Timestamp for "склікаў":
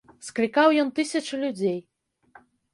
0.27-0.67